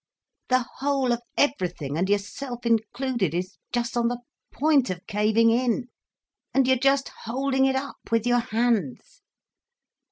The 0.49 0.65
whole 0.79 1.11
of 1.11 1.21
everything, 1.37 1.95
and 1.95 2.09
yourself 2.09 2.65
included, 2.65 3.35
is 3.35 3.59
just 3.71 3.95
on 3.95 4.07
the 4.07 4.17
point 4.51 4.89
of 4.89 5.05
caving 5.05 5.51
in, 5.51 5.89
and 6.55 6.65
you 6.67 6.73
are 6.73 6.81
just 6.81 7.09
holding 7.25 7.65
it 7.67 7.75
up 7.75 7.97
with 8.09 8.25
your 8.25 8.39
hands. 8.39 9.21